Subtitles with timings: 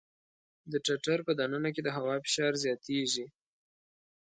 [0.71, 3.25] د ټټر په د ننه کې د هوا فشار زیاتېږي.